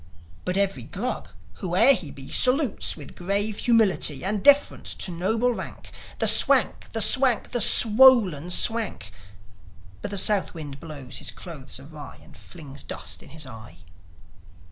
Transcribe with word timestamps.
But 0.45 0.57
every 0.57 0.81
Glug, 0.85 1.29
whoe'er 1.59 1.93
he 1.93 2.09
be, 2.09 2.31
Salutes, 2.31 2.97
with 2.97 3.15
grave 3.15 3.59
humility 3.59 4.25
And 4.25 4.43
deference 4.43 4.95
to 4.95 5.11
noble 5.11 5.53
rank, 5.53 5.91
The 6.17 6.25
Swank, 6.25 6.91
the 6.91 7.01
Swank, 7.03 7.51
the 7.51 7.61
swollen 7.61 8.49
Swank; 8.49 9.11
But 10.01 10.09
the 10.09 10.17
South 10.17 10.55
wind 10.55 10.79
blows 10.79 11.17
his 11.17 11.29
clothes 11.29 11.79
awry, 11.79 12.17
And 12.23 12.35
flings 12.35 12.81
dust 12.81 13.21
in 13.21 13.29
his 13.29 13.45
eye. 13.45 13.77